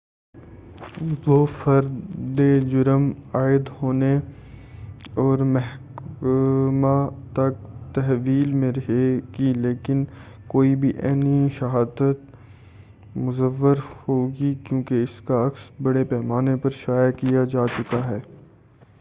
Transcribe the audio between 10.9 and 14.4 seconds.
عینی شہادت مُزوّر ہو